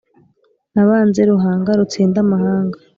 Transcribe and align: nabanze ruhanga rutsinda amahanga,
nabanze 0.73 1.19
ruhanga 1.29 1.71
rutsinda 1.79 2.17
amahanga, 2.25 2.77